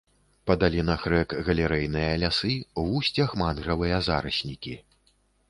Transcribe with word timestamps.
Па 0.51 0.53
далінах 0.61 1.03
рэк 1.13 1.35
галерэйныя 1.49 2.15
лясы, 2.23 2.55
у 2.81 2.87
вусцях 2.89 3.37
мангравыя 3.43 4.03
зараснікі. 4.11 4.75